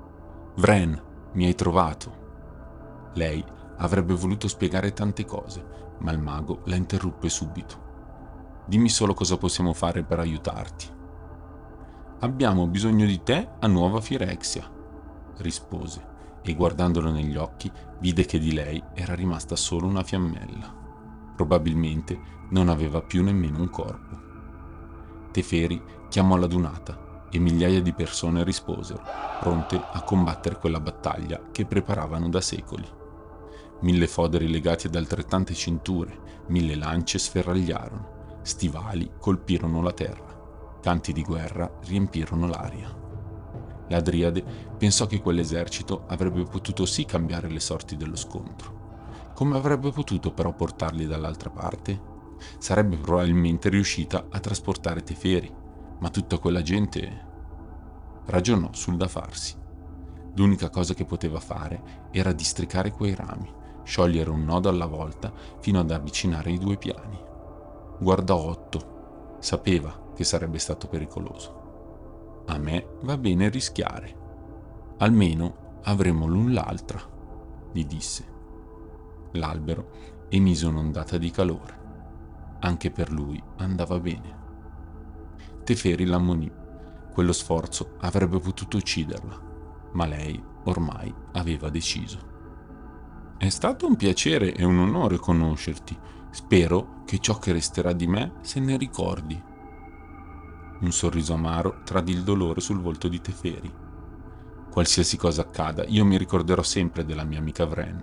Vren, 0.58 1.02
mi 1.34 1.46
hai 1.46 1.56
trovato. 1.56 3.12
Lei 3.14 3.44
avrebbe 3.78 4.14
voluto 4.14 4.48
spiegare 4.48 4.94
tante 4.94 5.26
cose, 5.26 5.96
ma 6.00 6.12
il 6.12 6.20
mago 6.20 6.62
la 6.66 6.76
interruppe 6.76 7.28
subito. 7.28 7.88
Dimmi 8.68 8.90
solo 8.90 9.16
cosa 9.16 9.38
possiamo 9.38 9.74
fare 9.74 10.04
per 10.04 10.20
aiutarti. 10.20 10.88
Abbiamo 12.20 12.68
bisogno 12.68 13.06
di 13.08 13.24
te 13.24 13.50
a 13.60 13.68
Nuova 13.68 14.00
Firexia, 14.00 14.70
rispose 15.38 16.09
e 16.42 16.54
guardandolo 16.54 17.12
negli 17.12 17.36
occhi 17.36 17.72
vide 18.00 18.26
che 18.26 18.40
di 18.40 18.54
lei 18.54 18.82
era 18.94 19.14
rimasta 19.14 19.56
solo 19.56 19.88
una 19.88 20.04
fiammella. 20.04 20.76
Probabilmente 21.36 22.20
non 22.50 22.70
aveva 22.70 23.02
più 23.02 23.24
nemmeno 23.24 23.60
un 23.60 23.70
corpo. 23.70 24.28
Teferi 25.32 25.82
chiamò 26.10 26.36
la 26.38 26.48
dunata 26.48 27.28
e 27.32 27.40
migliaia 27.40 27.82
di 27.82 27.94
persone 27.94 28.44
risposero, 28.44 29.04
pronte 29.40 29.76
a 29.76 30.02
combattere 30.02 30.58
quella 30.58 30.80
battaglia 30.80 31.42
che 31.52 31.66
preparavano 31.66 32.30
da 32.30 32.42
secoli. 32.42 32.88
Mille 33.82 34.08
foderi 34.08 34.50
legati 34.50 34.88
ad 34.88 34.96
altrettante 34.96 35.54
cinture, 35.54 36.44
mille 36.48 36.76
lance 36.76 37.20
sferragliarono, 37.20 38.40
stivali 38.42 39.12
colpirono 39.20 39.82
la 39.82 39.94
terra, 39.94 40.80
canti 40.82 41.14
di 41.14 41.22
guerra 41.22 41.72
riempirono 41.86 42.48
l'aria. 42.48 42.99
La 43.90 44.02
Driade 44.02 44.44
pensò 44.78 45.06
che 45.08 45.20
quell'esercito 45.20 46.04
avrebbe 46.08 46.44
potuto 46.44 46.86
sì 46.86 47.06
cambiare 47.06 47.50
le 47.50 47.60
sorti 47.60 47.98
dello 47.98 48.16
scontro. 48.16 49.32
Come 49.34 49.58
avrebbe 49.58 49.92
potuto 49.92 50.32
però 50.32 50.54
portarli 50.54 51.06
dall'altra 51.06 51.50
parte? 51.50 52.18
Sarebbe 52.60 52.98
probabilmente 52.98 53.70
riuscita 53.70 54.28
a 54.30 54.40
trasportare 54.40 55.04
Teferi, 55.04 55.52
ma 56.00 56.10
tutta 56.10 56.38
quella 56.38 56.62
gente 56.62 57.28
ragionò 58.26 58.70
sul 58.74 58.96
da 58.96 59.08
farsi. 59.08 59.56
L'unica 60.36 60.70
cosa 60.70 60.94
che 60.94 61.06
poteva 61.06 61.40
fare 61.40 62.10
era 62.12 62.32
districare 62.32 62.92
quei 62.92 63.16
rami, 63.16 63.52
sciogliere 63.84 64.30
un 64.30 64.44
nodo 64.44 64.70
alla 64.70 64.86
volta 64.86 65.34
fino 65.60 65.80
ad 65.80 65.90
avvicinare 65.90 66.52
i 66.52 66.60
due 66.60 66.78
piani. 66.78 67.20
Guardò 68.00 68.38
Otto, 68.38 69.38
sapeva 69.40 70.12
che 70.14 70.24
sarebbe 70.24 70.60
stato 70.60 70.88
pericoloso. 70.88 71.59
A 72.50 72.58
me 72.58 72.98
va 73.04 73.16
bene 73.16 73.48
rischiare. 73.48 74.16
Almeno 74.98 75.82
avremo 75.84 76.26
l'un 76.26 76.52
l'altra, 76.52 77.00
gli 77.72 77.86
disse. 77.86 78.26
L'albero 79.34 80.28
emise 80.30 80.66
un'ondata 80.66 81.20
di 81.20 81.30
calore. 81.30 81.78
Anche 82.62 82.90
per 82.90 83.12
lui 83.12 83.42
andava 83.58 84.00
bene. 84.00 84.38
Teferi 85.64 86.06
l'ammonì. 86.06 86.52
Quello 87.14 87.34
sforzo 87.34 87.98
avrebbe 88.00 88.40
potuto 88.40 88.78
ucciderla, 88.78 89.42
ma 89.92 90.08
lei 90.08 90.44
ormai 90.64 91.14
aveva 91.34 91.70
deciso. 91.70 92.18
È 93.38 93.50
stato 93.50 93.86
un 93.86 93.96
piacere 93.96 94.56
e 94.56 94.66
un 94.66 94.80
onore 94.80 95.18
conoscerti. 95.18 95.96
Spero 96.32 97.04
che 97.06 97.20
ciò 97.20 97.38
che 97.38 97.52
resterà 97.52 97.94
di 97.94 98.08
me 98.08 98.34
se 98.42 98.60
ne 98.60 98.76
ricordi. 98.76 99.40
Un 100.82 100.92
sorriso 100.94 101.34
amaro 101.34 101.82
tradì 101.84 102.14
il 102.14 102.24
dolore 102.24 102.62
sul 102.62 102.80
volto 102.80 103.10
di 103.10 103.20
Teferi. 103.20 103.70
Qualsiasi 104.72 105.18
cosa 105.18 105.42
accada, 105.42 105.84
io 105.86 106.06
mi 106.06 106.18
ricorderò 106.18 106.64
sempre 106.64 107.04
della 107.04 107.26
mia 107.26 107.40
amica 107.40 107.66
Vren, 107.66 108.02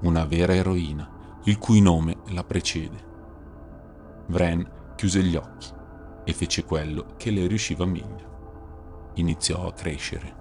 una 0.00 0.26
vera 0.26 0.54
eroina, 0.54 1.08
il 1.44 1.56
cui 1.56 1.80
nome 1.80 2.18
la 2.28 2.44
precede. 2.44 3.08
Vren 4.26 4.68
chiuse 4.96 5.22
gli 5.22 5.34
occhi 5.34 5.68
e 6.24 6.32
fece 6.34 6.64
quello 6.64 7.14
che 7.16 7.30
le 7.30 7.46
riusciva 7.46 7.86
meglio. 7.86 9.12
Iniziò 9.14 9.66
a 9.66 9.72
crescere. 9.72 10.36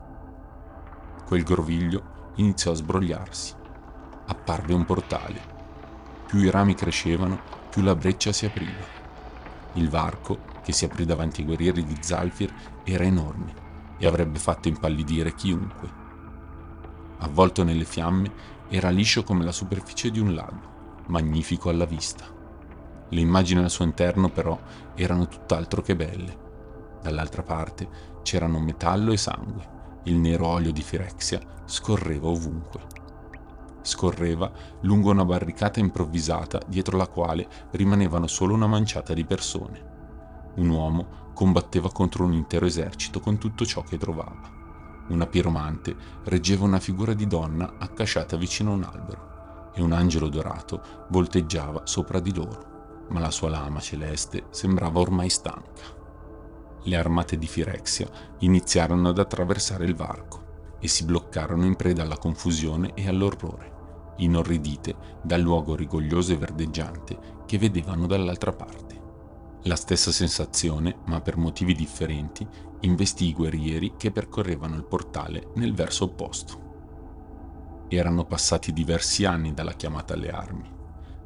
Quel 1.25 1.43
groviglio 1.43 2.33
iniziò 2.35 2.71
a 2.71 2.75
sbrogliarsi. 2.75 3.53
Apparve 4.25 4.73
un 4.73 4.83
portale. 4.83 5.39
Più 6.27 6.39
i 6.39 6.49
rami 6.49 6.75
crescevano, 6.75 7.39
più 7.69 7.81
la 7.83 7.95
breccia 7.95 8.33
si 8.33 8.45
apriva. 8.45 8.97
Il 9.73 9.89
varco, 9.89 10.48
che 10.69 10.75
si 10.75 10.85
aprì 10.85 11.03
davanti 11.03 11.41
ai 11.41 11.47
guerrieri 11.47 11.83
di 11.83 11.97
Zalfir, 11.99 12.53
era 12.83 13.03
enorme 13.03 13.53
e 13.97 14.05
avrebbe 14.05 14.37
fatto 14.37 14.67
impallidire 14.67 15.33
chiunque. 15.33 15.91
Avvolto 17.17 17.63
nelle 17.63 17.85
fiamme, 17.85 18.31
era 18.69 18.91
liscio 18.91 19.23
come 19.23 19.43
la 19.43 19.51
superficie 19.51 20.11
di 20.11 20.19
un 20.19 20.35
lago, 20.35 21.01
magnifico 21.07 21.69
alla 21.69 21.85
vista. 21.85 22.25
Le 23.09 23.19
immagini 23.19 23.63
al 23.63 23.71
suo 23.71 23.83
interno 23.83 24.29
però 24.29 24.59
erano 24.93 25.27
tutt'altro 25.27 25.81
che 25.81 25.95
belle. 25.95 26.37
Dall'altra 27.01 27.41
parte 27.41 27.89
c'erano 28.21 28.59
metallo 28.59 29.11
e 29.11 29.17
sangue. 29.17 29.77
Il 30.03 30.17
nero 30.17 30.45
olio 30.45 30.71
di 30.71 30.83
Firexia 30.83 31.41
scorreva 31.65 32.27
ovunque. 32.27 32.81
Scorreva 33.81 34.51
lungo 34.81 35.09
una 35.09 35.25
barricata 35.25 35.79
improvvisata 35.79 36.59
dietro 36.67 36.95
la 36.95 37.07
quale 37.07 37.47
rimanevano 37.71 38.27
solo 38.27 38.53
una 38.53 38.67
manciata 38.67 39.15
di 39.15 39.25
persone. 39.25 39.88
Un 40.59 40.69
uomo 40.69 41.31
combatteva 41.33 41.91
contro 41.91 42.23
un 42.23 42.33
intero 42.33 42.65
esercito 42.65 43.19
con 43.19 43.37
tutto 43.37 43.65
ciò 43.65 43.81
che 43.81 43.97
trovava. 43.97 44.57
Una 45.09 45.25
piromante 45.25 45.95
reggeva 46.25 46.65
una 46.65 46.79
figura 46.79 47.13
di 47.13 47.27
donna 47.27 47.75
accasciata 47.77 48.37
vicino 48.37 48.71
a 48.71 48.75
un 48.75 48.83
albero 48.83 49.71
e 49.73 49.81
un 49.81 49.91
angelo 49.91 50.29
dorato 50.29 51.07
volteggiava 51.09 51.81
sopra 51.85 52.19
di 52.19 52.33
loro 52.33 52.69
ma 53.09 53.19
la 53.19 53.31
sua 53.31 53.49
lama 53.49 53.79
celeste 53.79 54.45
sembrava 54.49 54.99
ormai 54.99 55.29
stanca. 55.29 55.97
Le 56.83 56.95
armate 56.95 57.37
di 57.37 57.47
Firexia 57.47 58.09
iniziarono 58.39 59.09
ad 59.09 59.17
attraversare 59.17 59.85
il 59.85 59.95
varco 59.95 60.77
e 60.79 60.87
si 60.87 61.05
bloccarono 61.05 61.65
in 61.65 61.75
preda 61.75 62.03
alla 62.03 62.17
confusione 62.17 62.93
e 62.93 63.07
all'orrore, 63.07 64.13
inorridite 64.17 64.95
dal 65.21 65.41
luogo 65.41 65.75
rigoglioso 65.75 66.33
e 66.33 66.37
verdeggiante 66.37 67.19
che 67.45 67.57
vedevano 67.57 68.05
dall'altra 68.05 68.53
parte. 68.53 68.98
La 69.63 69.75
stessa 69.75 70.11
sensazione, 70.11 70.99
ma 71.05 71.21
per 71.21 71.37
motivi 71.37 71.73
differenti, 71.73 72.47
investì 72.81 73.27
i 73.27 73.33
guerrieri 73.33 73.93
che 73.97 74.11
percorrevano 74.11 74.75
il 74.75 74.85
portale 74.85 75.51
nel 75.55 75.73
verso 75.73 76.05
opposto. 76.05 77.87
Erano 77.89 78.25
passati 78.25 78.71
diversi 78.71 79.25
anni 79.25 79.53
dalla 79.53 79.73
chiamata 79.73 80.13
alle 80.13 80.29
armi 80.29 80.77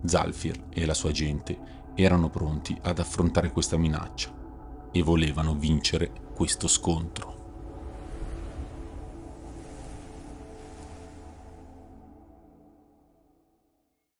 Zalfir 0.06 0.65
e 0.69 0.86
la 0.86 0.93
sua 0.93 1.12
gente 1.12 1.58
erano 1.96 2.30
pronti 2.30 2.78
ad 2.82 3.00
affrontare 3.00 3.52
questa 3.52 3.78
minaccia 3.78 4.32
e 4.91 5.02
volevano 5.02 5.56
vincere 5.56 6.12
questo 6.36 6.67
scontro. 6.67 7.33